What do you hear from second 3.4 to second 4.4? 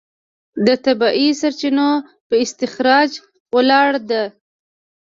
ولاړه ده.